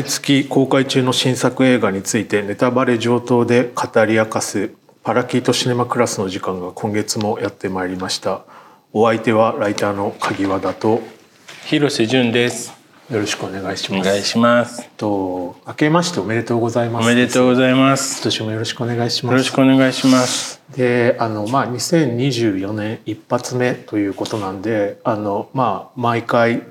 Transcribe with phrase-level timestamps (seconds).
[0.00, 4.70] 毎月公開中の新作映画についてネタバレ上等で語り明かす
[5.02, 8.46] パラキートシネマクラスの時間が今月もやってまいりました。
[8.94, 11.02] お相手はライターの鍵和田と。
[11.66, 12.72] 広瀬淳です。
[13.10, 14.08] よろしくお願いします。
[14.08, 14.88] お願いします。
[14.96, 17.04] と明けましておめでとうございます。
[17.04, 18.22] おめでとうございます。
[18.22, 19.32] 今年もよろしくお願いします。
[19.32, 20.62] よろしくお願いします。
[20.74, 26.62] であのまあ2024年一発目ということなんであのまあ毎回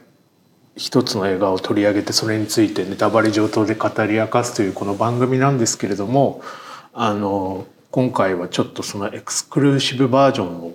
[0.80, 6.42] 一つの映画を取り上げてそれについてネタバレ上等で語り明かすというこの番組なんですけれども
[6.94, 10.74] あの今回はちょっとそのエクスクルーシブバージョンを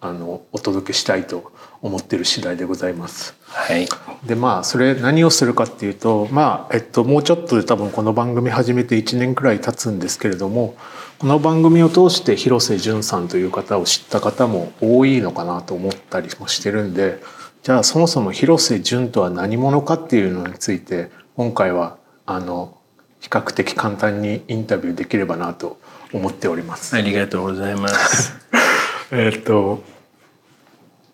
[0.00, 3.34] あのお届けしたいと思っている次第でございます。
[3.44, 3.86] はい
[4.24, 10.74] でまあそれ何をするかっていうとまあえっともうちょっとで多分この番組始めて1年くらい経つんですけれども
[11.18, 17.18] この番組を通して広瀬淳さんという方を知った方も多いのかなと思ったりもしてるんで
[17.64, 22.76] じゃあそもそも広瀬淳とは何者かっていうのについて今回はあの
[23.20, 25.78] 比較的簡単にインタビューできればなと
[26.12, 26.94] 思っております。
[26.94, 28.34] ありがとうございます。
[29.10, 29.82] えっと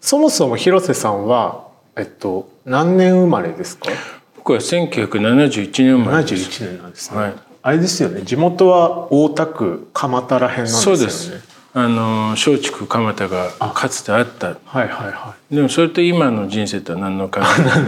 [0.01, 3.89] そもそも広瀬さんはえっと何年生まれですか？
[4.37, 6.65] 僕は1971年生まれです。
[6.65, 7.35] 71年なんですね、はい。
[7.63, 8.23] あれですよね。
[8.25, 10.99] 地元は大田区蒲田ら辺なんですよね。
[10.99, 14.49] そうですあの松竹蒲田がかつてあった。
[14.49, 17.45] はいはいはでもそれと今の人生とは何の関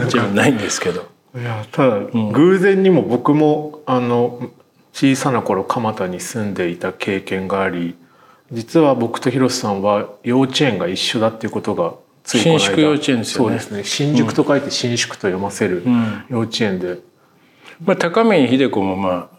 [0.09, 0.19] 係？
[0.21, 1.07] もないんですけど。
[1.35, 1.99] いいやただ、
[2.31, 4.51] 偶然にも僕もあの
[4.93, 7.95] 小さな頃蒲田に住んでいた経験があり
[8.51, 12.59] 実は僕と広瀬さんは幼稚園が一緒だっていうことがついこの間。
[12.59, 13.49] 新宿幼稚園ですよね。
[13.49, 13.83] そうですね。
[13.83, 16.23] 新宿と書いて新宿と読ませるん。
[16.29, 16.99] 幼稚園で、
[17.83, 19.29] まあ高峰秀子もま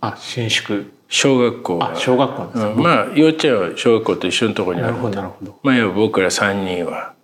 [0.00, 1.78] ああ新宿小学校。
[1.78, 5.58] はあ小学校まあ幼稚園は小学校と一緒のところにあなるほるんでどなるほど。
[5.62, 7.14] まあ僕ら3人は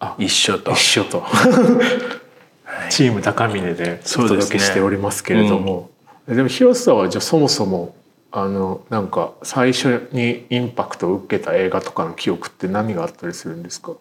[0.00, 0.72] あ一緒と。
[0.72, 1.22] 一緒と。
[2.90, 5.90] チーム高峰でお届けしておりますけれども。
[6.26, 7.94] で,、も広瀬さんはじゃあそもそも
[8.32, 13.92] あのなんか最初にインパクトを受けた映画とかの記憶って何があったりするんですか？
[13.92, 13.96] う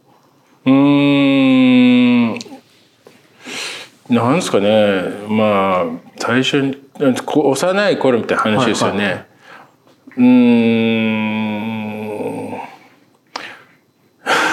[0.66, 2.40] ーん。
[4.10, 5.04] なんですかね。
[5.30, 5.86] まあ
[6.18, 9.04] 最初幼い頃みたいな話ですよね。
[9.06, 9.26] はいは
[10.18, 11.34] うーん。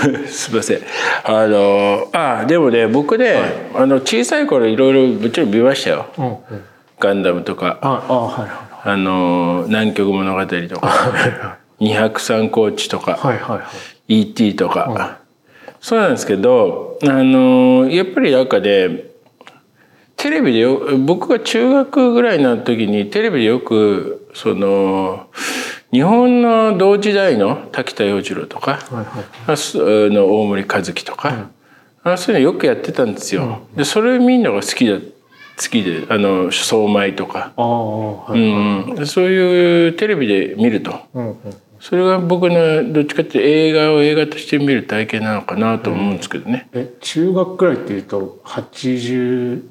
[0.27, 0.81] すみません。
[1.25, 6.06] あのあでもね僕ね、あの小さい頃いろいろもちろん見ましたよ。
[6.17, 6.37] うんうん。
[6.99, 7.78] ガンダムとか。
[7.83, 11.59] ああはいはあの南極物語とか。
[11.81, 13.62] 二百三高地とか、いはいはいは
[14.09, 14.21] い。
[14.21, 15.19] ET とか、
[15.81, 19.05] そうなんですけどあのやっぱりなんかね
[20.21, 25.29] テレビでよ僕が中学ぐらいの時にテレビでよくその
[25.91, 31.49] 日本の同時代の滝田洋次郎とか、はいはいの大森和樹とか、
[32.05, 33.63] あそういうのよくやってたんですよ。
[33.75, 35.05] でそれみんなが好きだ好
[35.57, 41.01] きであの相米とか、ああはうい、んうん、そういうテレビで見ると。
[41.15, 41.37] うんうん
[41.81, 46.69] それが僕のどっちかっていうと映画を映画として見る体験なのかなと思うんですけどね。
[46.75, 49.70] え中学くらいっていうと80あ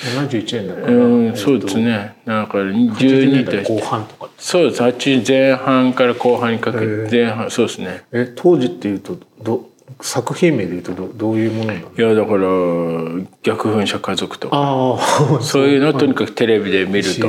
[0.00, 0.98] 71年だから、う
[1.32, 2.16] ん、そうですね。
[2.24, 4.82] だから12 12年代代後半とかそうです。
[4.82, 8.02] 80前半から後半にかけてへえ前半そうですね。
[8.12, 9.68] え当時っていうとど
[10.00, 11.80] 作品名でいうとどどういうものなの？
[11.80, 14.56] いやだから逆噴射家族とか。
[14.56, 15.64] ああそう。
[15.64, 17.28] いうのをとにかくテレビで見ると。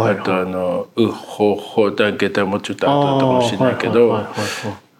[0.00, 4.26] はいあとあの「うほほだけたもうちょっと後だったかもしれないけど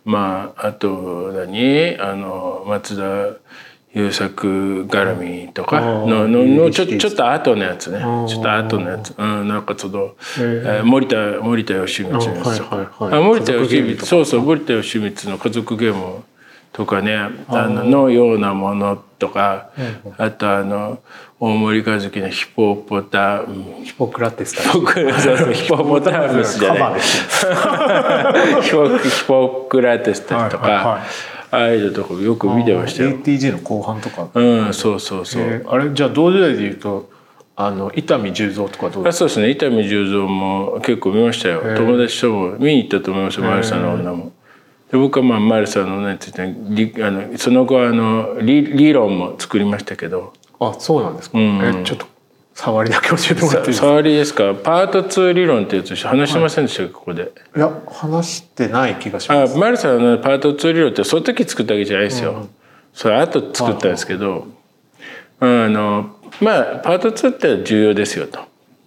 [0.05, 1.97] まああと何？
[2.01, 3.39] あの松田
[3.95, 5.17] 優作絡
[5.47, 7.99] みとかのののちょちょっと後のやつね。
[7.99, 8.27] ー。
[8.27, 9.15] ちょっと後のやつ。
[9.17, 16.25] うんなんかその、へえー森田森田義満のやつとかあはいはい森田義満そうそう森田義満の家族ゲーム
[16.73, 17.17] とかね
[17.49, 19.71] あののようなものとか
[20.19, 20.99] あとあの
[21.39, 23.85] 大森和樹のヒポポタうん。
[23.85, 31.01] ヒポクラテスだ僕そうそうヒポポタムスじゃないヒポヒポクラテスたち とか、はいはいはい
[31.55, 33.11] ああいうのとかよく見てましたよ。
[33.11, 35.43] ATG の後半とか、うん、そうそうそう。
[35.43, 37.11] えーあれじゃあ同時代でいうと
[37.57, 39.51] あの伊丹十三とかどうですあそうですね。
[39.51, 41.63] 伊丹十三も結構見ましたよ。
[41.77, 44.33] 友達とも見に行ったと思いますよマルサの女も。
[44.91, 50.33] で僕はまあマルサの女についてりあのその後あの理理論も作りましたけど。
[50.59, 51.61] かあそうなんですか、ん。
[51.63, 52.07] えちょっと
[52.55, 53.87] 触りだけ教えてもらっていいですか？
[53.89, 54.55] 触りですか？
[54.55, 57.33] パート2理論ってやつ話してませんでしたか、ここで。
[57.57, 59.55] いや話してない気がします。
[59.55, 62.49] あマルサのパート2理論ってその時作ったわけじゃないですよ。
[62.93, 64.47] それ後作ったんですけど、
[65.41, 68.41] あのまあパート2って重要ですよと。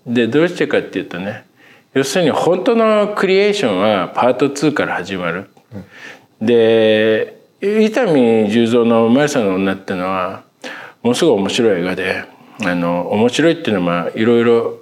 [0.05, 1.45] でどうしてかっていうとね
[1.93, 5.49] 要するに本当のクリエーションはパート2から始まる。
[6.39, 10.43] で伊丹十三の「マリさんの女」っていうのは
[11.01, 12.23] ものすごい面白い映画で
[12.63, 14.77] あの面白いっていうのはまあいろいろ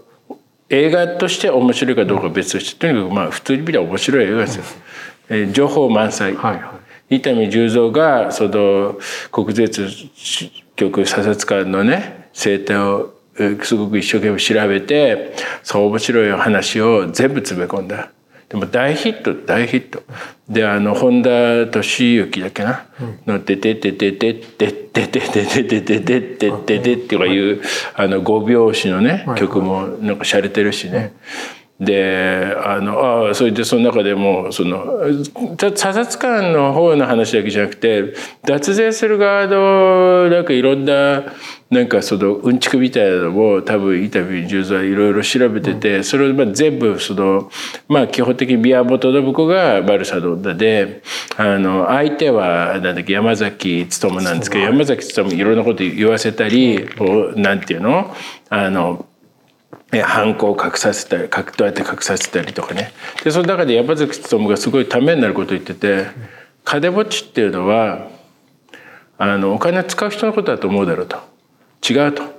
[0.69, 4.63] 映画として面白いかどうかは別としてとにかくまあ普通に見たら面白い映画ですよ。
[5.29, 6.35] えー情報満載。
[6.35, 6.63] はいはい
[7.07, 8.97] 伊丹十三がその
[9.31, 9.69] 国税
[10.75, 18.09] 局査察官のね生態をえーすごく一生懸命調べてそう面白い話を全部詰め込んだ
[18.49, 20.03] でも大ヒット大ヒット
[20.47, 22.85] であの本田俊之だっけな
[23.25, 27.61] 「のてててててててててててててててて」っていう
[27.95, 31.13] あの5拍子のね曲もなんか洒落てるしね。
[31.79, 34.85] であのあそれでその中でもその
[35.57, 38.13] た査察官の方の話だけじゃなくて
[38.43, 41.23] 脱税する側のなんかいろんな
[41.69, 47.51] なんかそのうんちくみたいなのも多分インタビューに十三いろいろ調べてて、それをまあ全部その
[47.89, 51.01] まあ基本的に宮本信子がバルサの女で
[51.35, 56.87] あの相手はなんだっけ山崎努なんですけど山崎努いろんなこと言わせたり
[57.35, 58.15] なんていうの
[58.49, 59.07] あの。
[59.91, 62.91] え犯行を隠させたり隠どうやって隠させたりとかね。
[63.23, 66.07] でその中で山崎努がすごいためになることを言ってて
[66.63, 68.07] 金持ちっていうのは
[69.17, 71.17] あのお金を使う人のことだと思うだろうと。
[71.87, 72.35] 違うと。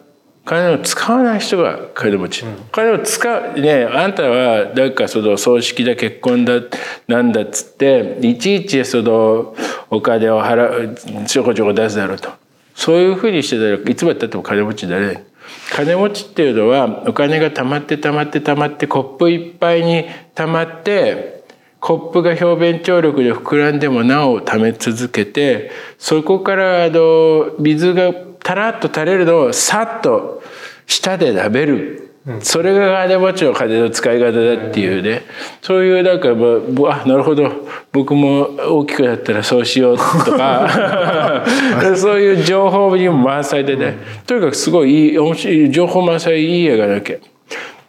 [0.46, 6.60] 金を使わない人が金持ち、金を使うねあんたはなんかその葬式だ結婚だ
[7.08, 9.56] なんだっつっていちいちその
[9.90, 12.30] お金を払うちょこちょこ出すだろうと。
[12.76, 15.24] そういうふうにしてたらいつまでたっても金持ちになれない。
[15.70, 21.44] 金持ちっていうのはお金が貯まって貯まって貯まってコップいっぱいに貯まって
[21.80, 30.42] コップが表面張力で膨らんでもなお溜め続けてそこからあの水がたらっと垂れるのをさっと
[30.86, 32.05] 舌で食べる。
[32.40, 35.22] それが金持ちの金の使い方だっていうね、
[35.62, 37.50] そういうなんかまああなるほど。
[37.92, 41.44] 僕も大きくなったらそうしようとか。
[41.96, 47.20] そういう情報にも満載でね、とにかくすごいいい面白い情報満載いい映画だわけ。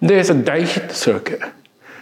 [0.01, 1.39] でそれ大ヒットするわけ。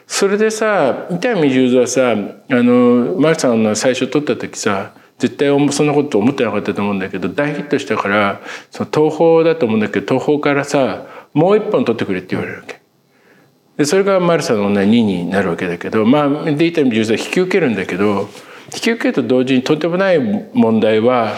[0.05, 11.05] それでさ伊丹十三はさあのマルさんの最初撮った時さ絶対そんなこと思ってなかったと思うんだけど大ヒットしたからその東宝だと思うんだけど東宝からさ
[11.35, 12.81] もう一本撮ってくれって言われるわけ。
[13.77, 18.29] でそれがマルサの女2になるわけだけどまあで伊丹十三は引き受けるんだけど
[18.73, 20.19] 引き受けると同時にとんでもない
[20.53, 21.33] 問題は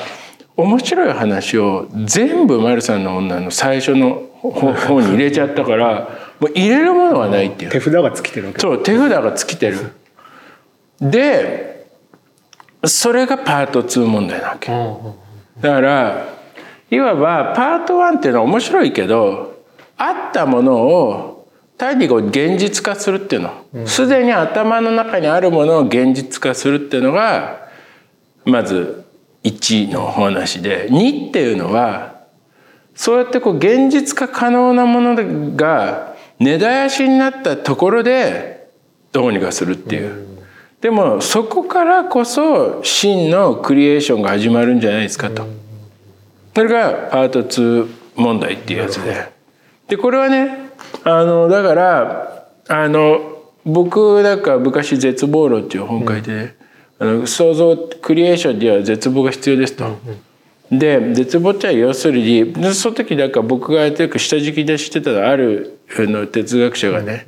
[0.55, 6.09] 面白い話を全部マルサの女の最初の 方に入れちゃったから
[6.39, 7.71] もう入れるものはないっていう。
[7.71, 8.59] 手札が尽きてるわけ。
[8.59, 9.91] そう手札が尽きてる。
[11.01, 11.88] で
[12.85, 14.71] それがパート2問題なわけ。
[15.59, 16.27] だから
[16.91, 19.56] いわばパート1っていうのは面白いけど
[19.97, 21.47] あったものを
[21.77, 27.67] 単にこう現実化するっていうのすで、に頭の中にあるものを現実化するっていうのが
[28.45, 29.05] まず
[29.44, 32.17] 1のお話で2っていうのは
[32.95, 35.15] そうやってこう現実化可能なもの
[35.55, 38.69] が根絶やしになったところで
[39.11, 40.25] どうにかするっていう。
[40.81, 45.47] でもそこからこそ真のクリエーションが始まるんじゃないですかと。
[46.53, 49.37] それがパート2問題っていうやつで。
[49.88, 50.72] でこれはね
[51.04, 56.56] あのだからあの僕なんか昔「絶望論」っていう本書いて、
[57.00, 59.97] あの想像クリエーションには絶望が必要ですと。
[60.71, 67.26] で絶望っては要するにその時なんか僕がよく下敷きでしてたあるの哲学者がね、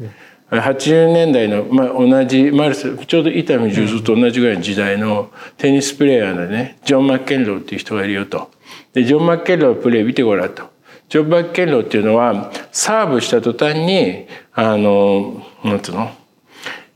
[0.52, 8.52] 80年代の、まあ、同じマルスちょうど伊丹十三と同じぐらいの時代のテニスプレーヤーのねジョン・マッケンローっていう人がいるよと。
[8.94, 10.64] でジョン・マッケンローのプレー見てごらんと。
[11.10, 16.12] ジョブバッケンローっていうのはサーブした途端にあのなんつうの？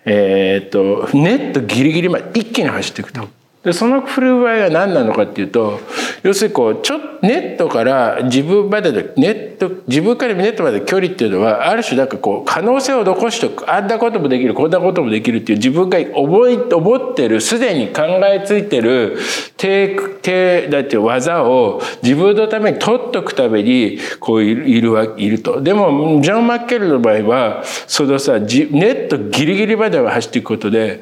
[0.05, 3.27] えー、っとネットギリギリまで一気に走っていくと。
[3.63, 5.79] でその振る舞いが何なのかっていうと
[6.21, 19.17] 要するにこうちょネットから自分までのネット自分からネットまで距離っていうのはある種なんかこう可能性を残しておくあんなこともできるこんなこともできるっていう自分が思い思ってるすでに考えついてる
[19.55, 25.61] 手手だって技を自分のために取っとくためにこういるいるいると。
[25.61, 31.01] でもジョン・マッケルの場合はそのさネットギリギリまでは走っていくことで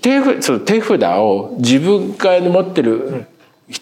[0.00, 3.26] 手その手札を自分分が持ってる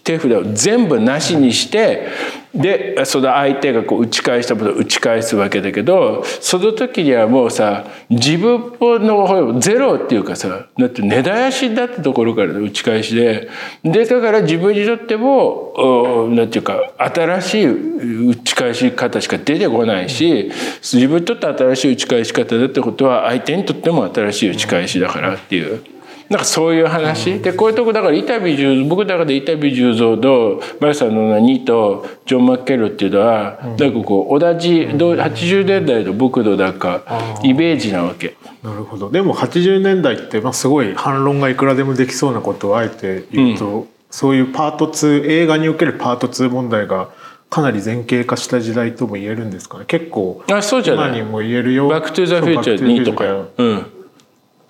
[0.02, 2.08] 手札を全部なしにして
[2.54, 13.50] でその相手がこう打ち返したものを打ち返すわけだけどその時にはもうさ自分の方ゼロっていうかさだって根絶やしになったところからの打ち返しで
[13.82, 25.93] でだから自分にとってもなんていうか新しい打ち返し方しか出てこないし自分にとって新しい打ち返し方だってことは相手にとっても新しい打ち返しだからっていう。
[26.30, 37.02] なんかそういう話、でこういうとこだから伊丹十僕だから伊丹十三とマリさんの2とジョン・マッケルっていうのは、なんかこう同じ80年代の僕のなんか
[37.42, 38.36] イメージなわけ。
[38.62, 39.10] なるほど。
[39.10, 47.10] でも80年代って、まあ、すごい反論がいくらでもできそうなことをあえて言うと、そういうパート2映画におけるパート2問題が
[47.50, 49.84] かなり前傾化した時代とも言えるんですかね。
[49.86, 51.08] 結構あそうじゃない？
[51.10, 51.88] 今にも言えるよ。
[51.88, 53.50] バック・トゥ・ザ・フューチャー2とかよ。
[53.58, 53.86] うん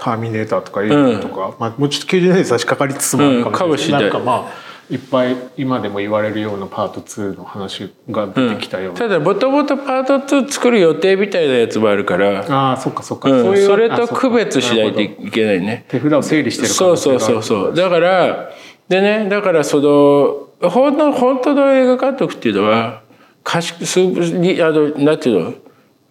[0.04, 13.42] ターミネーターとかエイリアンとか、まあ、もうちょっと90年代に差し掛かりつつもあるかもしれない,、うんなんかまあいっぱい今でも言われるようなパート2の話が出てきたような、ただもともとパート2作る予定みたいなやつもあるから、ああそっかそっか、うん。
[13.44, 15.86] そういうそれと区別しないといけないね。
[15.88, 17.74] 手札を整理してる可そうそうそうそう。
[17.74, 18.50] だから
[18.86, 23.02] でねだからその本当本当の映画監督っていうのは
[23.42, 25.54] 賢すにあのなんていうの？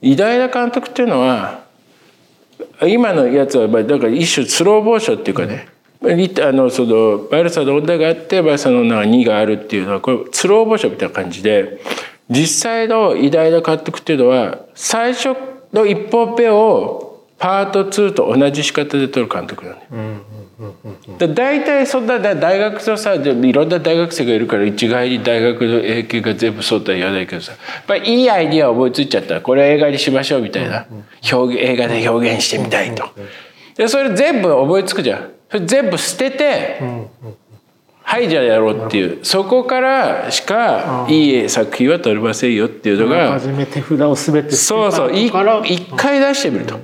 [0.02, 1.63] 偉大な監督っていうのは
[2.88, 5.68] 今のやつはまあだから一種スローモーションっていうかね、
[6.42, 11.82] あのそのバルサの女があってバルサの女が2があるっていうのはこれスローモーションみたいな感じで
[12.30, 15.36] 実際の偉大な監督っていうのは最初
[15.72, 19.84] の一本目をパート2と同じ仕方で撮る監督なのよ。
[21.18, 29.36] だ大体そんなだ大学のさでいろんな大学生がいるから一概に大学の英検が全部そうとは言わないけどさやっぱりいいアイディア思いついちゃった。
[29.36, 30.86] らこれを映画にしましょうみたいな。
[31.32, 33.06] 表現映画で表現してみたいと。
[33.76, 35.32] でそれ全部思いつくじゃん。
[35.50, 36.82] それ全部捨てて、
[38.02, 39.24] はいじゃあやろうっていう。
[39.24, 45.18] そこからしかいい作品は撮れませんよっていうのがあらかじめ手札を全て捨てそうそう。
[45.18, 46.80] いた後から一回出してみると。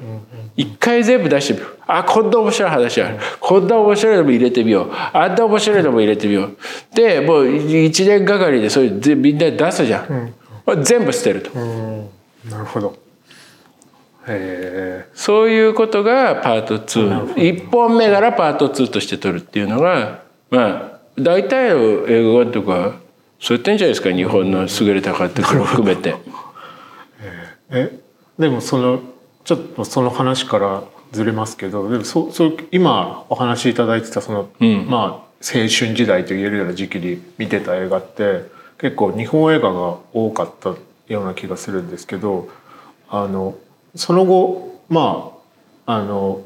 [0.56, 3.18] 一回全部出してみるあこんな面白い話ある。
[3.40, 4.92] こんな面白いのも入れてみよう。
[4.94, 6.58] あんな面白いのも入れてみよう。
[6.94, 10.34] でもう一年がかりでそれぜみんな出すじゃん、
[10.84, 12.10] 全部捨てると、うん。
[12.48, 12.96] なるほど。
[15.16, 22.94] そういうことがパート21本目からパート2として撮るっていうのがまあ大体の映画監督は
[23.40, 24.12] そうやってんじゃないですか。
[24.12, 26.16] 日本の優れた監督も含めて。
[27.72, 28.00] え
[28.38, 29.00] でもその
[29.44, 34.88] ちょっとその話からずれますけどでもそそう今お話しいただいてたその、ん。
[34.88, 38.44] まあ青春時代と言えるような時期に見てた映画って
[38.78, 40.76] 結構日本映画が多かった
[41.08, 42.50] ような気がするんですけど
[43.10, 43.56] あの
[43.96, 45.32] その後ま
[45.86, 46.42] ああの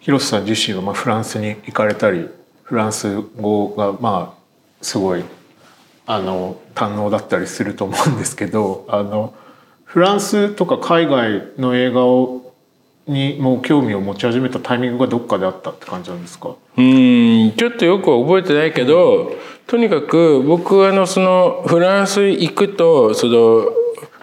[0.00, 2.28] 広瀬さん自身はまあフランスに行かれたり
[2.62, 5.24] フランス語がまあすごい
[6.06, 9.34] あの堪能だったりすると思うんですけどあの
[9.84, 12.41] フランスとか海外の映画を
[13.06, 16.54] にもう興味を持ち始めたタイミングがどっかであったって感じなんですか？
[16.76, 19.32] うんちょっとよくは覚えてないけど、
[19.66, 23.66] とにかく僕はあのそのフランス行くとその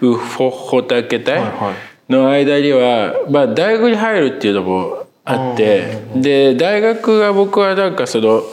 [0.02, 1.42] ウホホタケ隊
[2.08, 4.99] の間には、まあ、大学に入るっていうのも
[5.30, 8.44] あってで大学が僕はなんかその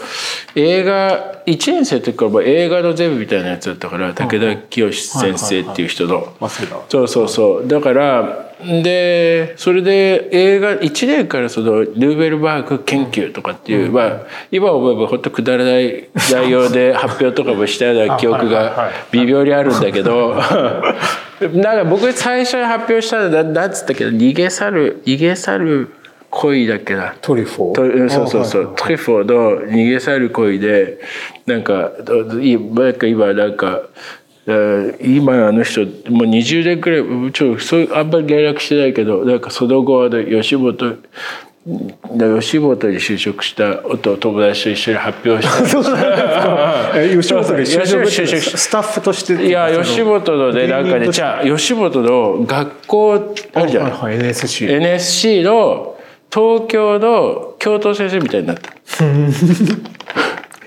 [0.54, 6.34] 映画1年生の時から映画の全部みたいなやつだったから武田清先生っていう人の。
[6.88, 20.36] そうそうそうだからでそれで映画1年からそのルーベルバーグ研究とかっていう、まあ今思えば本当くだらない内容で発表とかもしたような記憶が微妙にあるんだけど。
[21.52, 25.90] なんか僕最初に発表したのななんつったっけど逃げ去る逃げ去る
[26.30, 27.14] 恋だっけな。
[27.20, 30.98] トリフォとーうんそうそうそう、トリフォーの逃げ去る恋で
[31.46, 31.92] なんか
[32.42, 33.82] いなんか今なんか
[34.46, 35.90] えー今あの人もう
[36.28, 40.98] 20年くらいちょそうあんまり連絡してないけどなんかその後あの吉本
[42.40, 45.66] 吉本に就職した夫友達と一緒に発表した。
[45.66, 46.92] そうなんですか。
[46.94, 55.95] え吉本で就職吉本就職スタッフとしていや吉本のねなんかねじゃあ吉本の学校あるじゃんはいはい NSC NSC の
[56.36, 58.70] 東京の教頭先生みたいになった。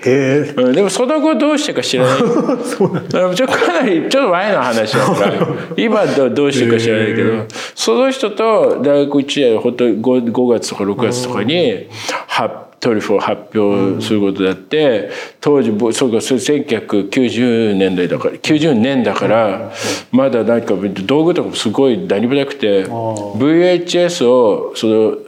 [0.04, 0.54] へえ。
[0.56, 2.18] うん、でもその後どうしてか知らない。
[2.26, 5.48] うんちょかなりちょっと前の話だから。
[5.78, 7.44] 今どどうしてか知らないけど。
[7.76, 11.86] その人と大学1年本当 5, 5月とか6月とかに
[12.26, 15.10] はトリュフを発表することだって
[15.40, 19.70] 当時ぼそうかそれ1990年代だから90年だから
[20.10, 20.74] まだなんか
[21.04, 25.18] 道具とかもすごい何もなくて VHS をその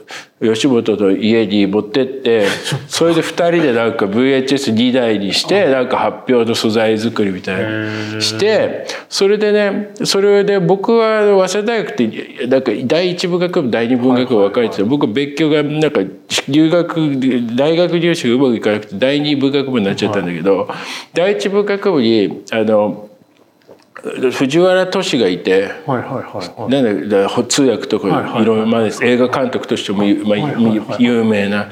[0.43, 2.45] 吉本の家に持ってって
[2.87, 16.01] それで2人でなんか VHS2 台にしてなんか発表の素材作りみたいなしてそれでねそれで僕は早稲田大学ってなんか第一文学部第二文学部分かれてて僕勉強がなんか
[16.49, 16.95] 留学
[17.55, 20.67] 大学入試がうまくいかなくて第二文学部になっちゃったんだけど
[21.13, 23.09] 第一文学部にあの
[24.03, 31.69] 藤原敏がいてはいはいなんだだ通訳とかはいろいろまあ映画監督としてもゆまあ有名な。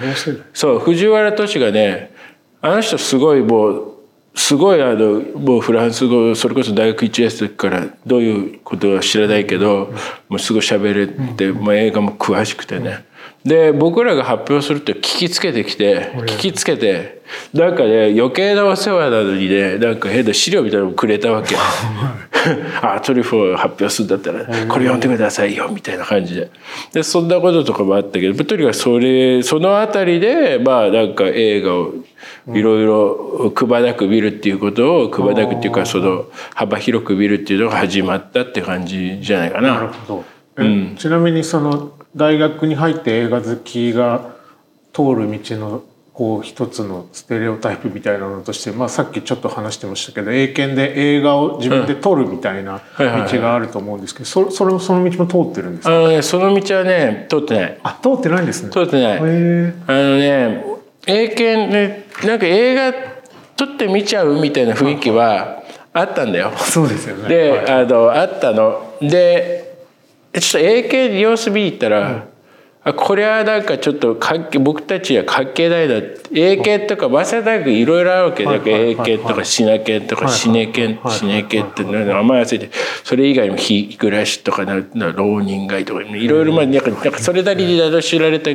[0.53, 2.13] そう藤原敏がね
[2.61, 3.91] あの人すごいもう
[4.33, 9.93] すごいあのもうフランス語それこそ大学1年生からどういうことは知らないけど
[10.29, 13.05] もうすごい喋れて、まあ、映画も詳しくてね。
[13.43, 17.20] で僕らが発表すると聞きつけてきて聞きつけて
[17.53, 21.55] なんかね余計なお世話なのにねなんか変な資料みたいなのをくれたわけ。
[22.81, 26.49] あトリュフを発表するんだったらこれ読んでくださいよみたいな感じで。
[26.93, 31.93] でそんなこととかもあったけどとにかくそれその辺りでまあなんか映画を
[32.47, 39.79] いろいろくばなく見るっていうことをくばなくっていうかその幅広く見るっていうのが始まったって感じじゃないかな。
[39.79, 39.93] るな。
[39.93, 40.25] ほど、
[40.57, 44.31] えちなみにその大学に入って映画好きが
[44.93, 45.83] 通る道の
[46.13, 55.95] こう一つのステレオタイプみたいなのとして、まあ、さっきちょっと話してましたけど英検で映画を自分で撮るみたいな道があると思うんですけどそそれもその道も通ってるんですか？
[55.95, 57.79] あのねその道はね通ってない。
[57.83, 58.71] あ通ってないんですね。
[58.71, 59.17] 通ってない。
[59.17, 60.65] あのね
[61.07, 62.93] 英検ねなんか映画
[63.55, 65.63] 撮って見ちゃうみたいな雰囲気は
[65.93, 66.51] あったんだよ。
[66.57, 67.29] そうですよね。
[67.29, 68.97] で、はいあのあったの。
[69.01, 69.61] で
[70.33, 72.25] ちょっと英検様子見に行ったら、あ
[72.83, 76.01] これはなんかちょっと関係僕たちは関係ないな
[76.33, 78.91] 英検とか早稲田大学いろいろあるわけだからはいはいはい。
[78.93, 82.71] 英検とかシナ検とかシネ検はいシネ検ってなんかあんまり忘れて。
[83.03, 88.49] それ以外にも日暮らしとか浪人街とかいろいろまあなんかなんかそれなりに名の知られた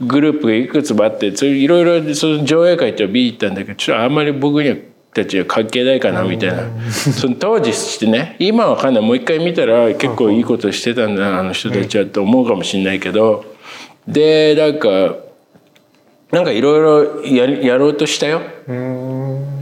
[0.00, 4.76] グループがいくつもあってそれいろいろその上映会って見に行ったんだけどちょっとあんまり僕には
[5.14, 6.90] たちは関係ないかなみたいな。
[6.90, 9.02] その当時してね今は分かんない。
[9.02, 13.44] もう一回見たら結構いいことしてたんだなあの人たちはと思うかもしれないけど。
[14.06, 15.16] でなんか
[16.32, 18.40] なんかいろいろややろうとしたよ。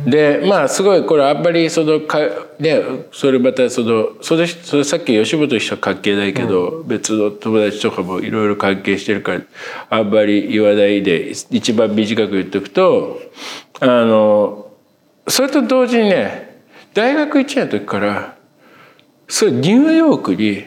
[0.07, 2.21] でまあすごいこれあんまりそのか
[2.59, 2.81] ね
[3.13, 9.43] それまたそのそれそれさっき吉本一緒は関係ないけど、別の友達とかもいろいろ関係してるから
[9.91, 13.21] あんまり言わないで一番短く言っておくと
[13.81, 14.70] あの
[15.31, 16.63] それと同時にね
[16.93, 18.37] 大学1年の時から
[19.29, 20.65] それニューヨークに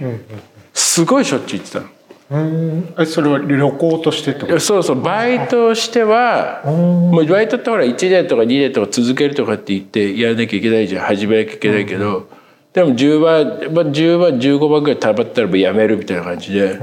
[0.73, 1.87] すごいしょっちゅう行ってたの。
[2.31, 2.93] うん。
[2.97, 4.59] えそれは旅行としてと？
[4.59, 11.05] そうそうバイトをしてはもうバイトってほら1年とか2年とか続けるとかって言ってやらなきゃいけないじゃん。
[11.05, 12.29] 始めなきゃいけないけど、
[12.71, 16.79] でも10万、まあ、10万15万ぐらいたまったらもうやめるみたいな感じで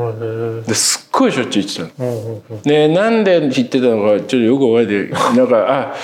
[0.66, 2.62] ですっごいしょっちゅう言ってたの。
[2.62, 5.36] でなんで言ってたのかちょっとよく覚えてない。
[5.36, 5.94] なんかあ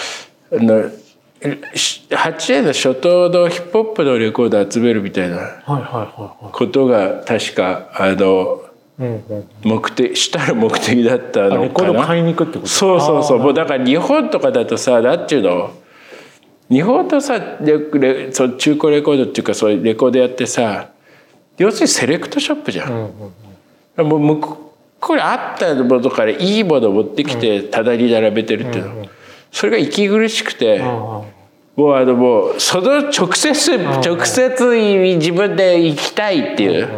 [0.53, 0.91] あの
[1.47, 5.63] 8年の初頭のヒップホップのレコード集めるみたいな
[6.53, 8.63] ことが確かあの
[9.63, 11.63] 目的主たる目的だったあのかな。
[11.65, 12.69] レコード買いに行くってこと？
[12.69, 13.39] そうそうそう。
[13.39, 15.73] もうだから日本とかだとさなんていうの？
[16.71, 20.91] 日本とさレレそう中古レコードっていうかそういうレコードやってさ
[21.59, 22.93] 要するにセレクトショップじゃん。
[22.93, 24.67] うんうんもう向こう
[24.99, 29.07] これあったものからいいものを持ってきて棚に並べてるっていうの、
[29.53, 31.23] それが息苦しくて、あ
[31.77, 34.77] もうあのもうその直接直接
[35.19, 36.89] 自分で行きたいっていう、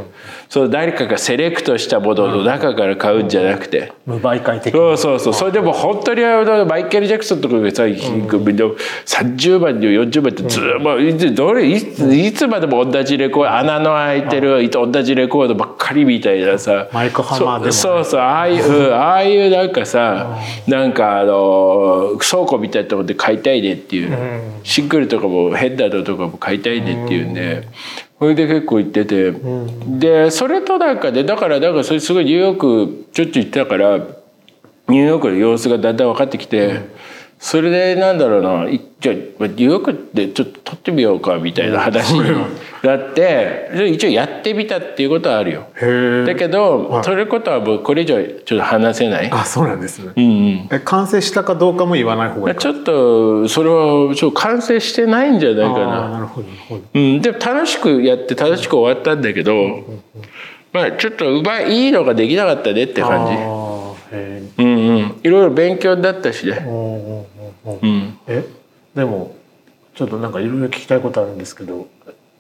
[0.49, 3.93] その誰かがセレクトしたものの中から買うんじゃなくて。
[4.07, 5.35] 無媒介的そうそうそう。
[5.35, 8.01] それでも本当にあのマイケル・ジャクソンとかがさ、みんな
[8.33, 16.89] 30万40万ってずーもういつどれいついつまでも同じレコード穴の開いてる同じレコードばっかりみたいなさ。
[16.95, 17.67] マイクハマーでも。
[17.67, 18.21] ねそそうそう。
[18.21, 24.17] ああいううんああいうなんかさなんかあの倉庫みたいなところで買いたいねっていう。
[24.63, 27.69] シングルとかも変なのとかも買いたいねっていうんで。
[28.19, 29.33] それで結構行ってて、
[29.87, 36.81] でそれとなんかでだからなんかそれすごいニューヨークちょっちゅう行ってたからニューヨークの様子がだんだん分かってきて、
[37.41, 42.21] それでなんだろうないじゃあまあニューヨークでちょっと撮ってみようかみたいな話に
[42.83, 45.69] なってで一応やってみたっていうことはあるよ。
[46.27, 49.31] だけど、それことはもうこれ以上ちょっと話せない。
[49.31, 50.13] あそうなんですね。
[50.17, 50.69] うんうん。
[50.73, 52.55] え完成したかどうかも言わない方がいい。
[52.57, 56.33] かちょっとそれはちょっと完成してないんじゃないかな。
[56.95, 59.55] うん、でも楽しくやって楽しく終わったんだけど、
[60.73, 63.68] まあちょっとうまいいいのができなかったねって感じ。
[64.13, 65.21] うんうん。
[65.23, 66.59] いろいろ勉強になったしね。
[66.61, 68.19] えうんうん。
[68.27, 68.45] え
[68.95, 69.35] でも
[69.95, 71.89] ちょっとなんかいろいろ聞きたいことあるんですけど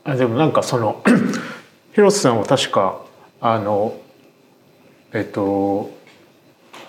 [0.04, 1.02] あでもなんかその
[1.92, 3.00] 広瀬さんは確か
[3.40, 3.96] あの
[5.12, 5.90] えっと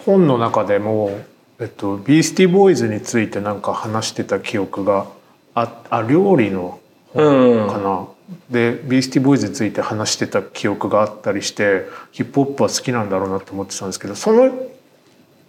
[0.06, 1.12] 本の中でも、
[1.60, 5.08] えっと、ビースティーボーイズについてなんか話してた記憶が
[5.56, 6.80] ああ料理の
[7.14, 7.68] うん。
[7.68, 8.08] かな、
[8.50, 14.52] でビースティーボーイズについて話してた記憶があったりしてヒップホップは好きなんだろうなって思ってたんですけどその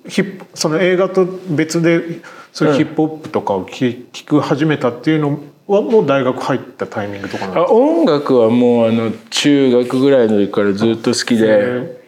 [0.09, 2.21] ヒップその映画と別で
[2.53, 12.01] そういうヒップホップとかを聞聞く始めたっていうのはもう大学入ったタイミングとかなんあ音楽はもうあの中学ぐらいの時からずっと好きで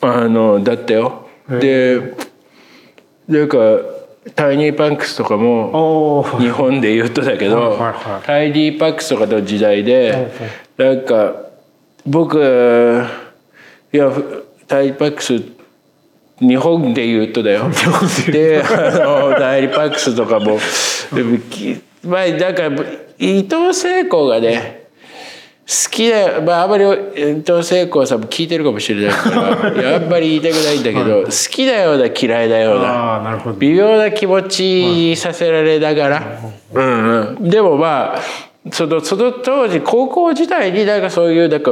[0.00, 1.28] あのだったよ。
[1.48, 2.14] で
[3.26, 3.58] なんか
[4.34, 7.78] タイニーパンクスとかもお日本で言うとだけど
[8.24, 10.30] タイニーパンクスとかの時代で
[10.76, 11.34] なんか
[12.06, 12.38] 僕
[13.92, 14.10] いや
[14.66, 15.42] タイニーパンクス
[16.40, 17.68] 日本で言うとだよ。
[18.30, 20.58] であのタイニーパンクスとかも
[21.12, 22.70] でもきまあだから
[23.18, 24.87] 伊藤聖子がね
[25.68, 29.14] 好きだまああんまり伊藤聖子さんも聞いてるかもしれない。
[29.14, 32.88] からいやあんまり言いたくないんだけど好きだような嫌いだような。
[32.88, 33.58] ああなるほど。
[33.58, 36.40] 微妙な気持ちにさせられながら、
[36.72, 38.18] うんうん、でもまあ
[38.72, 41.70] そのその当時高校時代になんかそういうなんか、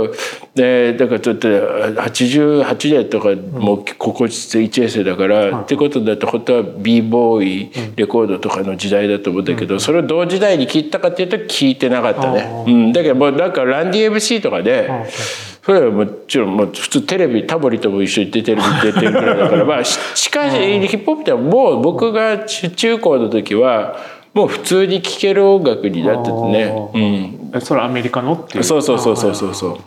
[0.55, 12.65] ね、なんかちょっと88年とかもう高校1年生だから、ってことだと本当は b ボーイレコードとかの時代だと思うんだけど、それを同時代に聞いたかっていうと聞いてなかったね。
[12.67, 14.89] うん、だけどもうなんかランディ MC とかで、
[15.67, 23.97] それはもちろんもう普通テレビタモリとも一緒に出てる 出てるぐらいだからまあししかしヒップホップってもう僕が中中高の時は
[24.37, 26.91] もう普通に聴ける音楽になっててね。
[26.95, 27.51] うん。
[27.55, 28.65] えそれアメリカのっていう？
[28.65, 29.55] そうそうそうそうそう。
[29.55, 29.79] そう。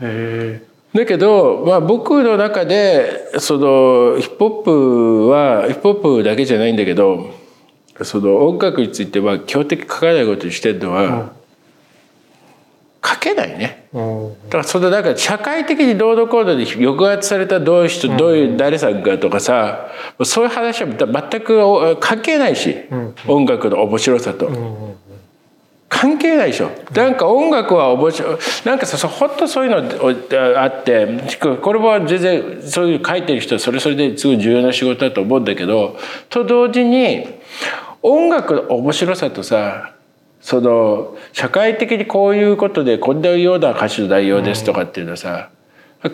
[0.00, 0.60] へ
[0.92, 7.32] だけど、まあ、僕の中でそのヒップホップはヒップホップだけじゃないんだけど
[8.02, 11.32] その音楽については基本的に書かないことにしてるのは、
[13.06, 13.88] 書けないね。
[13.94, 19.88] えうんだからそのなんか社会的にどうのこうので抑圧されたどういう人、どういう誰さんかとかさ
[20.24, 20.88] そういう話は
[21.30, 22.76] 全く関係ないし、
[23.26, 24.96] 音楽の面白さと。
[25.88, 31.06] 関係ないでしょなんか音楽は面白いなんかさそうほんとそういうのあって
[31.62, 35.96] これは全然そういう書いてる人はそれそれですごい重要な仕事だと思うんだけど
[36.28, 37.26] と同時に
[38.02, 39.92] 音楽の面白さとさ
[40.46, 45.50] その社会的にこういうことでこんなような歌詞の内容ですとかっていうのはさ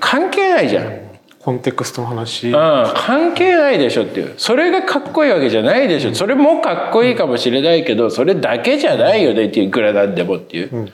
[0.01, 1.13] 関係ないじゃん。
[1.39, 2.49] コンテクストの話。
[2.49, 2.53] うん、
[2.95, 4.33] 関係ないでしょっていう。
[4.39, 6.15] それがかっこいいわけじゃないでしょ。
[6.15, 10.91] それもかっこいいかもしれないけどそれだけじゃないよねっていういくらなんでもっていう、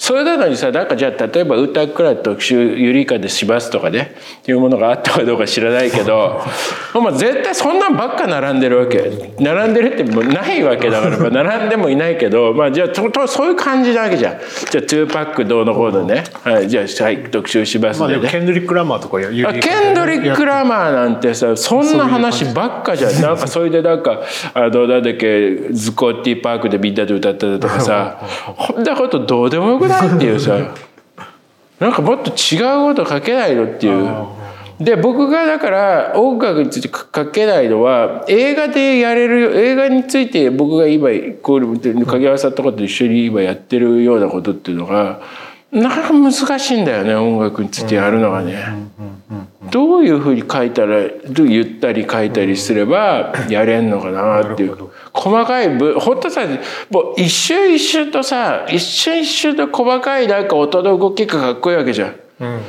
[0.00, 6.40] それなのにさなんかじゃあ例えば歌くらい特集ゆりかでしますとかねっていうものがあったかどうか知らないけど
[6.98, 14.38] まあ絶対そんなんばっか並んでるわけ並んでるってもうないわけだから、まあ、並んでもいないけどまあじゃあととそういう感じなわけじゃん。
[14.70, 23.20] じゃあ2パックどうのこうのね、はい、じゃあ、はい、特集しますまあんでね、でもケンドリック・ラマーとかやユあケンドリック・ラマーなんてさそんな話ばっかじゃん。
[23.20, 24.22] なんかそれでなんか
[24.54, 28.16] あのなんだっけズコッティパークでみんなで歌ってたとかさ。
[28.56, 30.74] こんなことどうでもよくないっていうさ。
[31.78, 32.58] なんかもっと違
[32.90, 34.08] うこと書けないのっていう。
[34.80, 41.10] で僕がだから音楽について書けないのは映画でやれる映画について僕が今
[41.42, 45.20] こう影山さんとかと一緒に今やってるようなことっていうのが
[45.70, 48.56] なかなか難しいんだよね音楽についてやるのがね。
[49.70, 56.42] どういうふうに書いたらどう言ったり書いたりすればやれんのかなっていう細かい部ほんとさ
[56.90, 62.16] もう一瞬一瞬とさ一瞬一瞬の細かいなんか音の動きがかっこいいわけじゃん。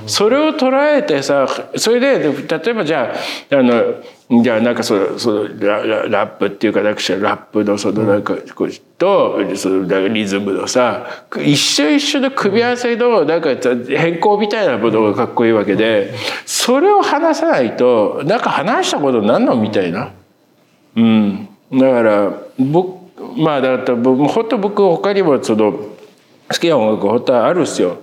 [0.06, 3.16] それを捉えてさそれで例えばじゃ
[3.50, 13.56] ああのじゃあなんかそのそのラララップっていうかなんかラップのそのなんかこうとそのリズムのさ一瞬一瞬の組み合わせのなんか
[13.88, 16.14] 変更みたいなものがかっこいいわけで
[16.46, 20.12] それを話さないとなんか話したことなんのみたいな。
[20.94, 23.02] うん、だから僕
[23.38, 25.90] まあだから僕本当僕他にもその好
[26.60, 27.98] きな音楽本当はあるんですよ。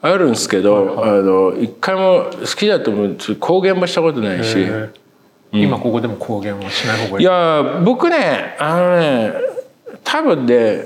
[0.00, 4.54] あるんですけど、あの一回も好きだと思う公言もしたことないし。
[4.58, 5.04] えー。
[5.54, 7.24] 今ここでも公言はしない方がいい。
[7.24, 9.32] いや僕ねあのね
[10.02, 10.84] 多分ね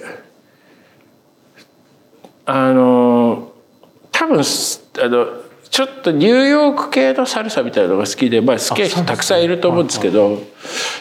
[2.45, 3.53] あの
[4.13, 5.27] 多分あの
[5.71, 10.39] ちょっとニューヨーク系のサルサみたいなのが好きで、まあ、好きな人たくさんいると思うんですけど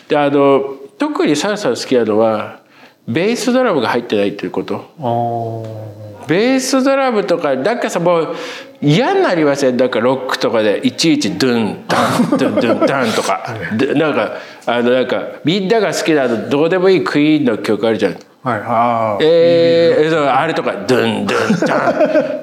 [0.08, 2.62] であの特にサルサが好きなのは
[3.08, 4.76] ベースドラムが入ってないっていうこと。
[5.00, 8.36] あベースドラムとかなんかさもう
[8.82, 9.78] 嫌になりません？
[9.78, 13.56] なんかロックとかでいちいちドゥンダンドゥンドゥンダンとか。
[13.78, 14.34] でなんか
[14.66, 18.12] あのなんかみんなが好きなのどうでもいいクイーンの曲あるじゃん。
[18.12, 18.62] ーはい。
[18.66, 19.24] あー。
[19.24, 21.94] えー、あれとかドゥンドゥンダン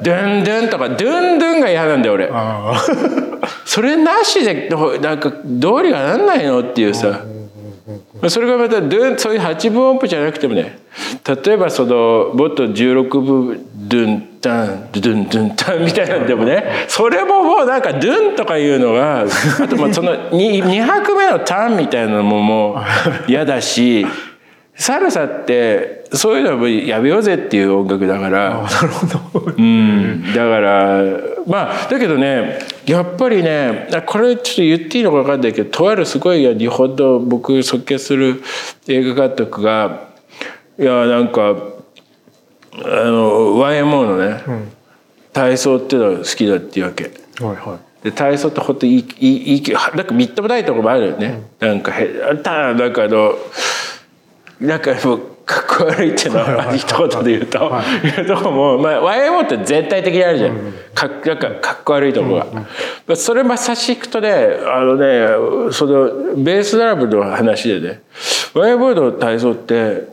[0.03, 2.31] ドゥンドゥンとかドゥンドゥンが嫌なんだよ俺。
[3.67, 4.71] それなしで
[5.03, 6.61] なんかどうにかなんないの？
[6.61, 7.21] っていうさ
[8.31, 10.79] それがまたドゥンそういう8分音符じゃなくてもね
[11.27, 24.07] 例えばそのもっと16分ドゥンタンドゥンドゥンタンみたいなんでもねそれももうなんかドゥンとかいうのがあとまあその 2, 2拍目のタンみたいなのももう嫌だし
[24.77, 28.63] サルサってそういうのはやめようぜっていう音楽だから。
[28.63, 29.53] なるほど。
[29.57, 31.03] うん、だから
[31.47, 38.43] まあだけどねやっぱりねこれちょっと言っていいのか分かんないけどとあるすごい日本の僕尊敬する
[38.89, 40.09] 映画監督が
[40.79, 41.55] いやなんか
[42.73, 44.43] あの YMO のね、
[45.33, 47.05] 体操っていうのが好きだっていうわけ。
[47.41, 52.07] はいはで体操って本当にいいいいいいなんかみっともないところもあるよね、なんかへ
[52.43, 53.35] ただなんかあの
[54.61, 57.59] なんかもうかっこ悪いっていうのは一言で言うと、
[58.05, 62.67] いうとこも、まあ、YMO って全体的にあるじゃん、かなんかかっこ悪いところが、ま
[63.11, 64.31] あそれまさしくとね
[64.67, 68.03] あのねそのベースドラムの話でね
[68.55, 70.09] YMO の体操って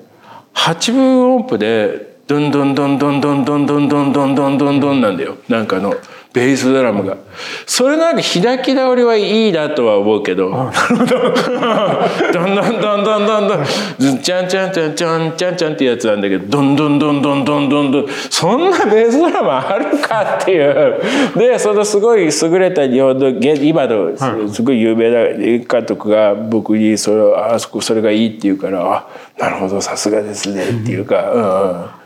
[0.54, 5.38] 8分音符でドンドンドンドンドンドンドンドンドンドンドンドンなんだよ。
[5.50, 5.96] なんかあの
[6.34, 7.18] ベースドラムが。
[7.66, 10.50] それなんか開き直りはいいなとは思うけど。
[10.50, 13.66] どんどんどんどんどんどん
[14.00, 16.48] ずちゃんちゃんちゃんちゃんちゃんちゃんってやつなんだけど。
[16.48, 21.02] どんどんどんどんどんどんどんそんなベースドラムあるかっていう。
[21.38, 24.18] でそのすごい優れた日本の今の
[24.48, 32.00] すごい有名な映画監督が僕にそれあそこそれがいいって言うからあなるほどさすがですねっていうか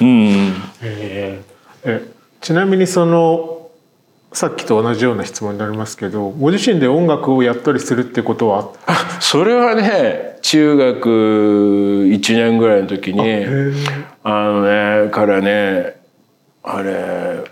[0.00, 0.06] うん。
[0.06, 3.57] うん、えー、えちなみにその
[4.32, 8.68] さっきと同じような質問になりますけどご自身で音楽をやったりするってことは？
[9.20, 13.20] それはね中学1年ぐらいの時に
[14.22, 15.96] あのねからね
[16.62, 17.44] あれ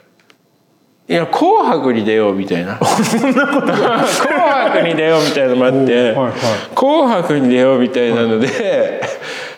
[1.08, 6.32] いや「紅白」に出ようみたいな「紅白」に出ようみたいなのもあってはいはい
[6.76, 9.00] 「紅白」に出ようみたいなので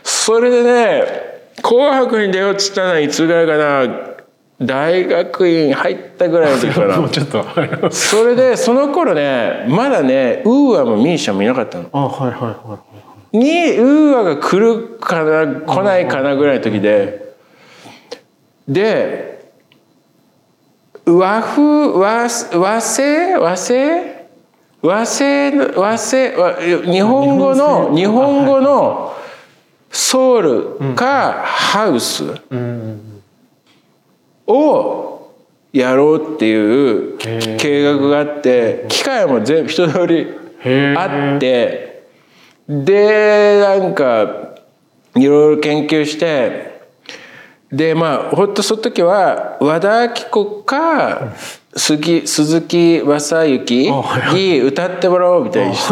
[0.04, 1.04] それでね
[1.62, 4.08] 「紅白」に出ようっつったのはいつぐらいかな？
[4.60, 7.44] 大学院入ったぐらいの時かな もうちょっと
[7.90, 11.88] それでその頃ねまだねウーアもミーシャもいなかったの。
[11.92, 17.28] あはいはいはいにウーアが来るかな来ないかなぐらいの時で。
[18.66, 19.28] で
[21.06, 22.28] 和風和
[22.60, 23.36] 和製？
[23.36, 24.26] 和製？
[24.82, 25.50] 和製？
[25.50, 26.36] の和製？
[26.36, 29.14] 和日本語の日本語の
[29.90, 32.24] ソウルかハウス
[34.48, 35.34] を
[35.72, 36.54] やろうってい
[37.14, 37.18] う
[37.58, 40.26] 計画があって機械も全部一通り
[40.96, 42.04] あって
[42.68, 44.54] でなんか
[45.14, 46.80] いろいろ研究して
[47.70, 51.34] でまあほんとその時は和田アキ子か
[51.78, 53.92] 杉鈴木正幸
[54.34, 55.88] に歌ってもらおうみたいにし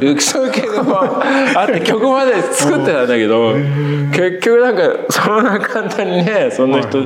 [0.00, 6.98] てそういう計画もあって曲まで作ってたんだけど結局なんかそんな簡単にねそんな人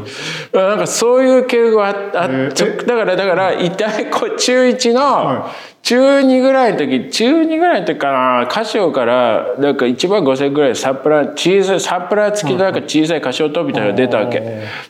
[0.52, 5.46] なんかそういう計画がああだからだから一体こう中1の
[5.84, 14.42] 中2ぐらいの時中2ぐらいの時かなカシオからなんか1万5,000円ぐらいサプラ小さいサプラ付きのなんか小さいカシオ灯みたいなのが出たわけ。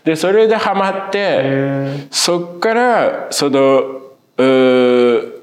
[0.04, 3.58] でそれでハマってそっからその
[4.36, 5.33] うー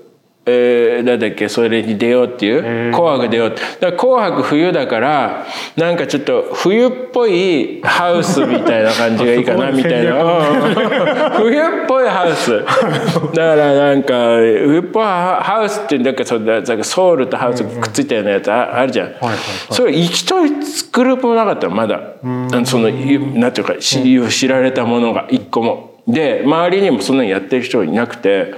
[0.44, 3.62] えー、なんだっけそれに出ようっていう「紅白」出ようって。
[3.62, 10.14] だから「紅白」冬だからなんかちょっと冬っぽいハウスみたいな感じがいいかな みたいな。
[11.38, 12.58] 冬っぽいハウス。
[12.58, 19.14] だからなんか冬っぽいハウスってなんかそなんかソウルとハウスくっついたようなやつああるじゃん、
[19.70, 20.56] それ一人
[20.92, 22.00] グループもなかったのまだ。
[22.66, 25.91] そのなんていうか知知られたものが一個も。
[26.08, 28.54] で周りにもそんなにやってる人いなくて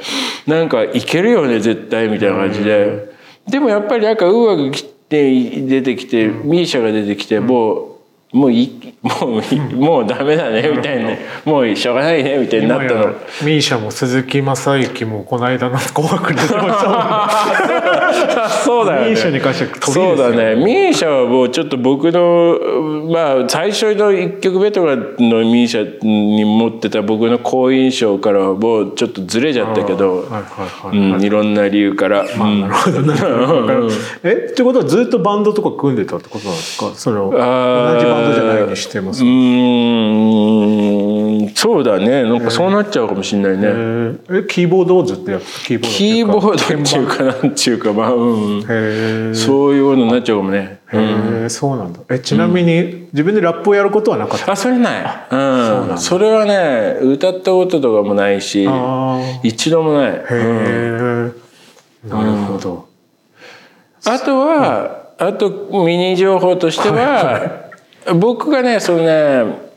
[0.48, 3.14] なんかいけるよね絶対みたいな感じで。
[3.48, 7.93] でもやっぱりなんかウーアが来て出てきてミーシャが出てきてもう
[8.34, 11.12] もういいもういいもうダメだねみたいな
[11.46, 13.08] もうしょうがないねみたいになったの。
[13.44, 16.66] ミーシャも鈴木雅之もこの間の紅白に出てまし
[18.36, 19.10] たそうだよね。
[19.12, 20.56] ミーシャに関してはそうだね。
[20.56, 22.58] ミーシャはもうちょっと僕の
[23.12, 25.06] まあ最初の一曲目とかの
[25.44, 32.24] ミーシャに持ってた僕の好印象からはもうちょっとずれちゃったけど、はいろんな理由から。
[32.24, 33.90] うんなるほどなるほど
[34.24, 36.92] えってことはずっとバンドとか組んでたってことなんですか？
[36.96, 39.14] その同じバンドじゃないにしてもう。
[39.14, 39.18] ー
[41.50, 41.50] ん。
[41.56, 42.24] そうだね。
[42.24, 44.44] なんかそうなっちゃうかもしれないね、えー。
[44.44, 48.60] えキーボードをずっとやってキーボードキーボードっていうかなんちゅうかまあ、う
[49.32, 52.00] ん、そういうことになっちゃうかもね、へーそうなんだ。
[52.10, 54.52] えちなみに自分でラップをやることはなかった？
[54.52, 55.04] あそれない。
[55.32, 55.98] うん。
[55.98, 61.32] それはね歌ったこととかもないしあ一度もない、へえ
[62.08, 62.88] なるほど。
[64.06, 67.63] あとは、あとミニ情報としては、
[68.16, 69.72] 僕がねそのね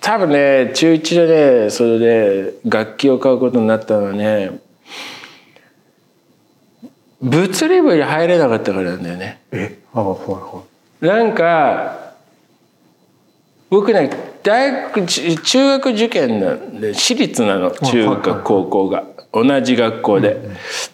[0.00, 4.60] 多分ね中1でねそれで楽器を買うことになったのはね
[7.20, 9.42] 物理部に入れなかったからなんだよね。
[9.52, 9.78] え？
[9.92, 10.62] あはいは
[11.00, 12.14] なんか
[13.68, 14.10] 僕ね
[14.42, 19.04] 大学中学受験なんで私立なの中学高校が。
[19.32, 20.40] 同じ学校で。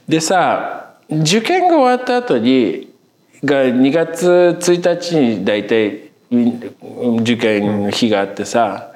[0.06, 2.92] でさ受験が終わった後に
[3.42, 8.92] が2月1日に大体受験の日があってさ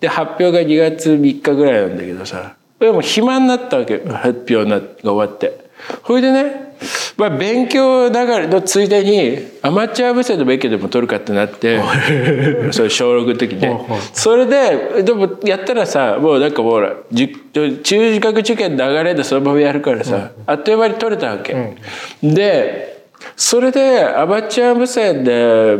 [0.00, 5.62] で発表が2月3日ぐらいなんだけどさでも暇になったわけ発表が終わって。
[6.06, 6.74] それでね、
[7.16, 11.80] まあ、勉強ながらのついでにアマチュア無線の勉強でも取るかってなって
[12.70, 13.76] それ小6の時で
[14.12, 21.74] それででもやったらさもうなんかもう中学受験流れでそのままやるからさあっという間に取れたわけ。
[22.22, 22.92] で
[23.36, 25.78] それでアマチュア無線で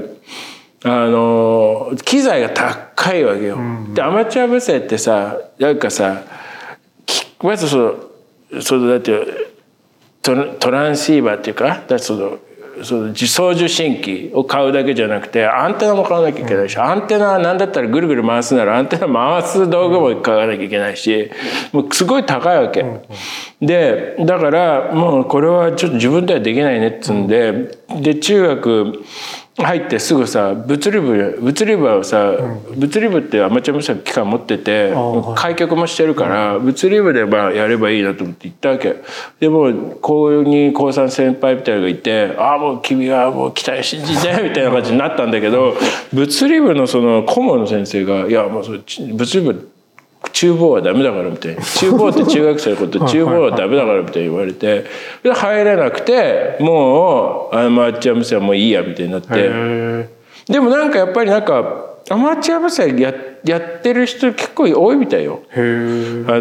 [0.85, 3.59] あの機材が高いわけよ。
[3.95, 6.23] でアマチュア無線ってさなんかさ
[7.43, 7.79] まずそ
[8.53, 9.53] のそのだって
[10.23, 10.35] ト
[10.71, 12.39] ランシーバーっていうかだその
[12.83, 21.31] その自走受信機を買うだけじゃなくてアンテナも買わなきゃいけないし、アンテナ何だったらぐるぐる回すならアンテナ回す道具も買わなきゃいけないし
[21.73, 22.85] もうすごい高いわけ。
[23.61, 29.05] でだからもうこれはちょっと自分ではできないねっつんでで中学
[29.57, 34.95] 入ってすぐさ物理部物理部はさ、うん、物理部ってアマチュア無線機関持ってて
[35.37, 38.97] 開局もしてるから、物理部でまあやればいいなと思って行ったわけ。
[39.41, 45.75] でも高2高3先輩みたいなのがいて「ああもう君はもう期待信じて」みたいな感じになったんだけど
[46.13, 49.72] 物理部のその顧問の先生が「いやもうそ物理部
[50.33, 54.85] 厨房はダメだからみたいな厨房って中学生のこと厨房はダメだからみたいに言われて。
[55.23, 60.09] で入れなくてもうアマチュア無線はもういいやみたいになって。
[60.47, 65.43] でもなんかやっぱりなんかアマチュア無線ややってる人結構多いみたいよ。
[65.53, 65.61] あ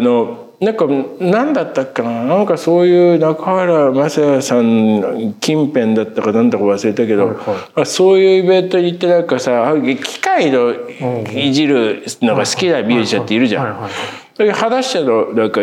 [0.00, 0.86] のなんか
[1.18, 2.24] 何だったっけな？
[2.24, 7.36] なんかそういう中原雅也さん近辺だったかなんだか忘れたけど、はい
[7.74, 10.72] はい、そういうイベントに行ってなんかさ機械の
[11.34, 13.90] いじるのが好きなミュージシャンっているじゃん。
[14.38, 15.60] 裸足のなんか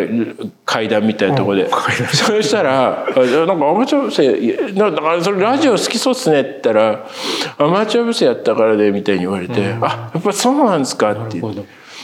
[0.64, 1.70] 階段みたいなところで、
[2.12, 7.04] そしたら「なんかアマチュア無線だからそれラジオ好きそうっすね」って言ったら
[7.58, 11.42] 「アマチュア無線やったからね」みたいに言われて「あやっぱそうなんですか」って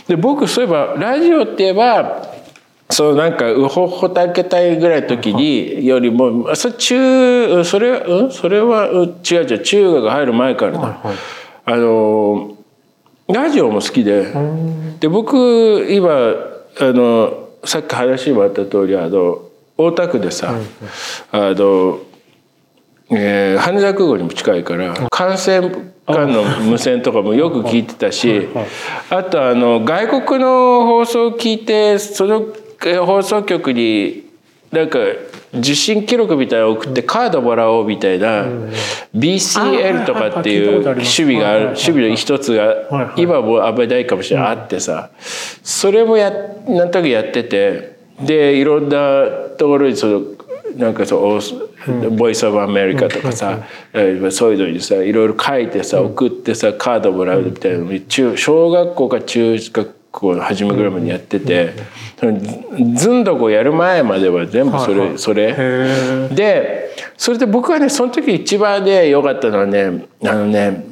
[0.08, 2.34] で僕そういえばラジオって言えば
[2.90, 8.86] そうなんかうほほたけたいぐらいの時によりもそ中それ,、うん、それは
[9.28, 11.16] 違う違う中学入る前からだ、はいはい、
[11.64, 12.56] あの
[13.28, 14.32] ラジオも好きで
[15.00, 19.42] で僕今あのさっき話もあった通りあの
[19.76, 21.98] 大田区でさ、はいはい、あの、
[23.10, 28.48] えー、羽田空港にも近いから幹線間の無線とかもよく聞いてたし
[29.10, 32.46] あとあの外国の放送を聞いてその
[32.80, 34.26] 放送局に
[34.70, 34.98] なんか
[35.54, 38.44] 受信記録みたいなの送ってカードもらおうみたいな
[39.14, 44.46] BCL とかっていう守備がある守備の一つが今もあんまりないかもしれない。
[44.48, 45.10] あってさ。
[45.62, 46.30] それもや
[46.68, 47.96] なんとなくやってて。
[48.20, 49.26] でいろんな
[49.58, 50.22] ところにその
[50.76, 53.64] なんかそうボイス・オブ・アメリカとかさ
[54.30, 61.74] そういうのにさいろいろ書いてさ送ってさカードもらうみたいなの中小学校か中学校の初めぐらいまでやってて。
[62.94, 66.28] ずんどこやる前までは全部それ、はいはい、それ。
[66.34, 70.84] でそれで僕はねその時一番ね良かったのはねあのね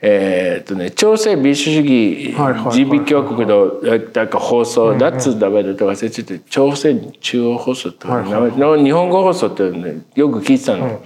[0.00, 2.34] えー、っとね朝鮮民主主義
[2.70, 3.80] 人民共和国の
[4.14, 11.02] なんか放送だっつう名前だと忘れてて朝鮮中央放送って名前の日本語放送ってねよく聞いてたの。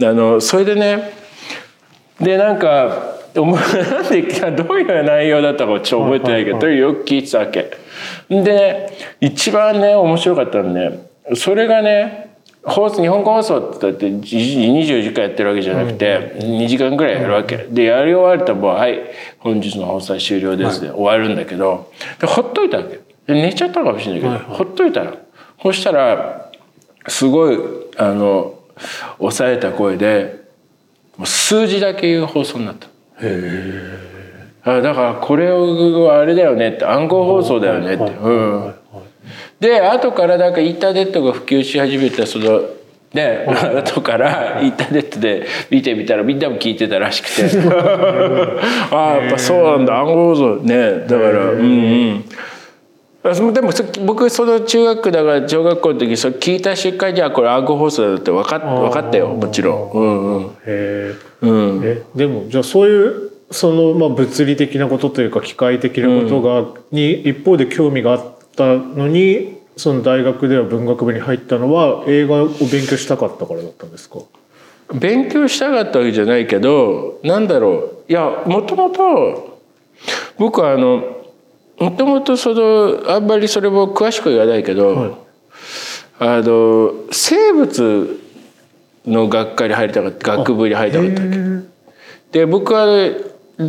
[0.00, 1.12] あのそれでね
[2.20, 7.70] でなんかなんでどういう内容だったかちょっと覚えてないけど、よく聞いてたわけ。
[8.28, 17.56] で一番ね面白かったのねそれがね放送日本語放送ってだって24時間やってるわけじゃなくて2時間ぐらいやるわけ。
[17.56, 19.00] でやり終わるともう「はい
[19.38, 23.00] 本日の放送は終了です」で終わるんだけどでほっといたわけ。
[23.32, 25.14] 寝ちゃったかもしれないけどほっといたら
[25.62, 26.50] そしたら
[27.06, 27.58] すごい
[27.96, 28.54] あの
[29.18, 30.44] 抑えた声で
[31.24, 32.88] 数字だけ言う放送になった。
[33.20, 34.08] へえ。
[34.64, 38.04] あだからこれはあれだよねって暗号放送だよねって。
[38.04, 38.74] うん、
[39.60, 42.62] で後からなんかインターネットが普及し始めたその
[43.12, 47.42] で後からインターネットで見てみたらみんなも聞いてたらしくて。
[48.90, 49.98] ああやっぱそうなんだ。
[50.00, 52.24] 暗号放送ねだからうんうん
[53.22, 53.72] でも
[54.06, 59.90] 僕その中学だから小学校の時それ聞いた瞬間にはこれ暗号放送だって分か分かったよもちろん。
[59.90, 74.18] うんうん、へうん、えでもじゃあそういうそのまあ物理的なことというか機械的なことが、に一方で興味があったのにその大学では文学部に入ったのは映画を勉強したかったからだったんですか？
[74.94, 78.12] 勉強したかったわけじゃないけどなんだろう。
[78.12, 79.58] いやもともと
[80.38, 81.17] 僕はあの
[81.78, 85.12] もともとそのあんまりそれも詳しく言わないけど、はい。
[86.20, 88.20] あの生物
[89.06, 91.62] の学科に入りたかった学部に入りたかったわ
[92.32, 92.38] け。
[92.40, 92.86] で僕は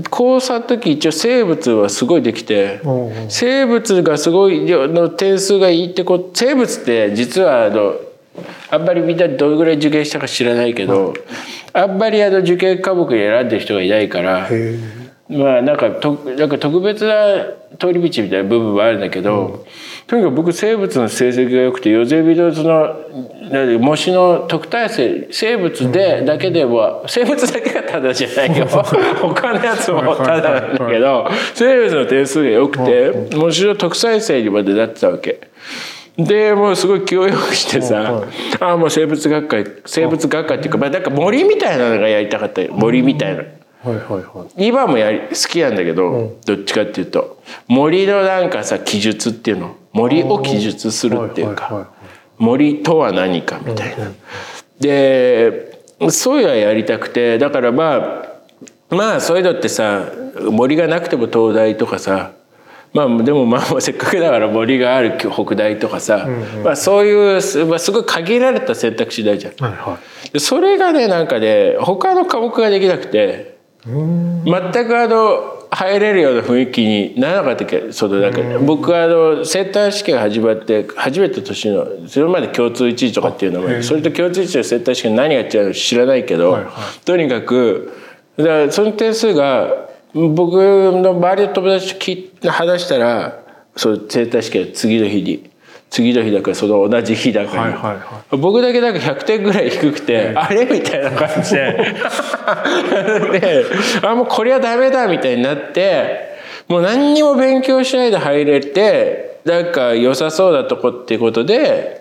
[0.09, 2.81] 高3の時一応生物はすごいできて
[3.29, 7.95] 生物がすごいの点数がいいってこと生物って実はあの
[8.69, 11.13] あんまりみんなどれぐらい受験したか知らないけど
[11.73, 14.77] あんまりあの受験科目に選んでる人がいないからへ
[15.29, 17.45] まあなんかとなんか特別な
[17.77, 19.63] 通り道みたいな部分はあるんだけど、
[20.07, 28.65] とにかく僕生物の成績が良くてヨゼミのその模試の特待生生物でだけでも生物だけがただじゃないよ。
[29.21, 35.41] 他のやつもただなんだけど生物の点数が良くて模試の特待生にまでなってたわけ。
[36.17, 38.23] でもうすごい気をよくしてさ、はい。
[38.59, 42.63] ああもう生物学会生物学会っていうかまあなんか森みたいなのがやりたかった。
[42.63, 43.43] よ森みたいな。
[43.83, 51.93] はいはいはい今もやり好きなんだけど、うんどっちかっていうと森のなんかさ記述っていうの森を記述するっていうはいはいはいはか
[52.37, 54.11] 森とは何かみたいな。
[54.79, 57.95] でそういうのはやりたくてだからま
[58.89, 60.05] あまあそういうのってさ
[60.49, 62.31] 森がなくても東大とかさ
[62.93, 66.27] まあでもまあ せっかくだから森がある北大とかさ、
[66.63, 69.53] まあ、そういうす,、まあ、すごい限られた選択肢ないじゃん。
[69.63, 73.58] はいはいでそれがねなんかね他の科目ができなくて。
[74.45, 78.33] 全くあの入れるような雰囲気にならなかったっけそのなん。
[78.33, 87.05] か僕はあのセンター試験が始まって初めて年のそれまで共通一位とかっていうのもそれと共通一位のセンター試験何が違うのか知らないけど、はいはい。
[87.05, 87.93] とにかく
[88.37, 93.43] だからその点数が僕の周りの友達と話したら
[93.75, 95.48] そのセンター試験の次の日に
[95.89, 97.81] 次の日だからその同じ日だから、はいはい
[98.31, 100.65] は僕だけなんか100点ぐらい低くて、あれ？
[100.65, 101.95] みたいな感じで。
[103.39, 103.65] で
[104.03, 106.37] あもうこれはダメだみたいになって
[106.67, 111.99] もう何にも勉強しないで入れてなんか良さそうなとこっていうことで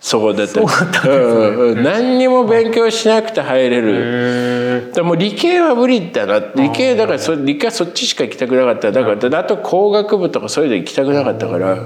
[0.00, 0.54] そこだった。
[0.54, 1.12] そうだったんですね。
[1.12, 1.82] うんうん。
[1.84, 4.88] 何にも勉強しなくて入れる。
[4.88, 8.90] へでも理系は無理だな理系だからそ理系はそっちしか行きたくなかった。
[8.90, 11.78] だからあと工学部とかそういうの行きたくなかったから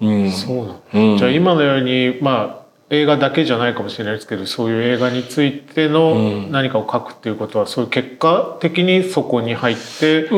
[0.00, 0.26] うん。
[0.26, 10.36] えそうなんじゃあ今のようにまあ映画だけじゃないかもしれないですけどそういう映画についての何かを書くっていうことはそういう結果的にそこに入ってう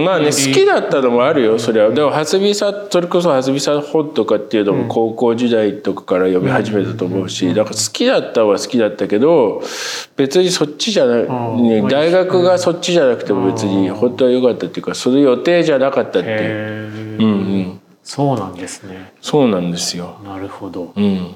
[0.00, 0.04] ん。
[0.06, 1.90] まあね好きだったのもあるよそれは。
[1.90, 9.62] でも蓮見さんそれこそ蓮見さんの本とかっていうのも高校時代とかから読み始めたと思うしだから好きだったは好きだったけど
[10.16, 11.62] 別にそっちじゃない、ん。
[11.68, 17.49] ね大学がそっちじゃなくても別に本当は良かったっていうかその予定じゃなかったっていう、うん、
[18.12, 19.12] そうなんですね。
[19.20, 20.18] そうなんですよ。
[20.24, 20.92] なるほど。
[20.96, 21.32] うん。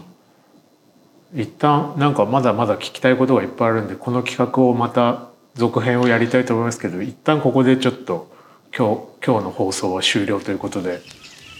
[1.33, 8.29] 一旦なんかまだまだ聞きたいことがいっぱいあるんでこの企画をまた続編をやりたいと思いますけど一旦ここでちょっと
[8.77, 11.01] 今日今日の放送は終了ということで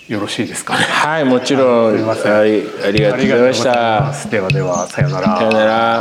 [0.09, 0.85] よろしいですかね？
[0.85, 1.95] はいもちろん。
[1.95, 4.13] はいありがとうございました。
[4.15, 4.29] す。
[4.29, 5.37] ではではさようなら。
[5.37, 6.01] さよなら。